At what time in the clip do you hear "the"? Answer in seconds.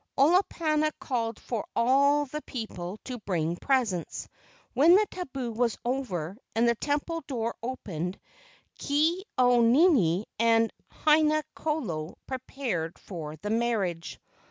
2.25-2.41, 4.95-5.05, 6.67-6.73, 13.35-13.51